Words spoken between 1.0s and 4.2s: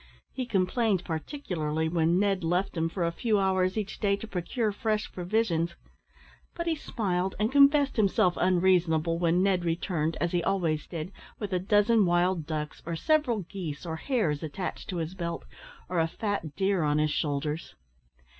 particularly when Ned left him for a few hours each day